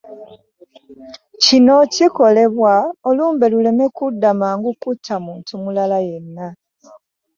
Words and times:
Kino 1.43 1.75
kikolebwa 1.93 2.73
olumbe 3.09 3.45
luleme 3.51 3.85
kudda 3.97 4.29
mangu 4.41 4.71
kutta 4.81 5.15
muntu 5.25 5.53
mulala 5.63 5.97
yenna. 6.07 6.47